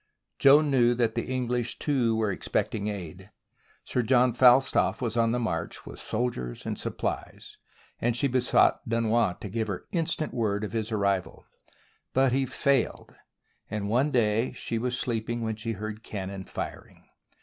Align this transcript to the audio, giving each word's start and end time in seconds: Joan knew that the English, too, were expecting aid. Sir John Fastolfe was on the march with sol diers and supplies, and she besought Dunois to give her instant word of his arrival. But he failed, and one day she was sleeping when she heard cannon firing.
Joan 0.39 0.71
knew 0.71 0.95
that 0.95 1.13
the 1.13 1.25
English, 1.27 1.77
too, 1.77 2.15
were 2.15 2.31
expecting 2.31 2.87
aid. 2.87 3.29
Sir 3.83 4.01
John 4.01 4.33
Fastolfe 4.33 4.99
was 4.99 5.15
on 5.15 5.31
the 5.31 5.37
march 5.37 5.85
with 5.85 5.99
sol 5.99 6.31
diers 6.31 6.65
and 6.65 6.79
supplies, 6.79 7.59
and 7.99 8.15
she 8.17 8.27
besought 8.27 8.81
Dunois 8.89 9.33
to 9.41 9.47
give 9.47 9.67
her 9.67 9.85
instant 9.91 10.33
word 10.33 10.63
of 10.63 10.73
his 10.73 10.91
arrival. 10.91 11.45
But 12.13 12.31
he 12.31 12.47
failed, 12.47 13.13
and 13.69 13.87
one 13.89 14.09
day 14.09 14.53
she 14.53 14.79
was 14.79 14.97
sleeping 14.97 15.41
when 15.43 15.55
she 15.55 15.73
heard 15.73 16.01
cannon 16.01 16.45
firing. 16.45 17.05